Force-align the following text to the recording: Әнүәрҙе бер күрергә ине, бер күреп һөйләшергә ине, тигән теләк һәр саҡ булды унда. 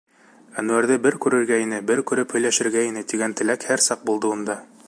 Әнүәрҙе 0.61 0.97
бер 1.03 1.17
күрергә 1.25 1.59
ине, 1.65 1.81
бер 1.91 2.03
күреп 2.13 2.35
һөйләшергә 2.39 2.89
ине, 2.89 3.07
тигән 3.13 3.39
теләк 3.43 3.71
һәр 3.73 3.89
саҡ 3.91 4.07
булды 4.11 4.35
унда. 4.39 4.63